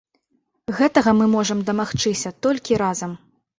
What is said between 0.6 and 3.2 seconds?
Гэтага мы можам дамагчыся толькі разам.